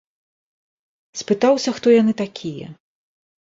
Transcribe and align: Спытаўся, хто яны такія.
Спытаўся, 1.21 1.69
хто 1.79 1.87
яны 2.01 2.13
такія. 2.25 2.67